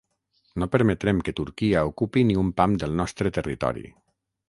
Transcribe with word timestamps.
No 0.63 0.67
permetrem 0.75 1.19
que 1.27 1.35
Turquia 1.41 1.85
ocupi 1.91 2.25
ni 2.31 2.41
un 2.47 2.53
pam 2.63 2.77
del 2.85 3.01
nostre 3.03 3.37
territori. 3.41 3.91